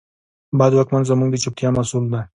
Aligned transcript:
بد 0.59 0.71
واکمن 0.75 1.03
زموږ 1.11 1.29
د 1.31 1.35
چوپتیا 1.43 1.69
محصول 1.75 2.05
دی. 2.11 2.21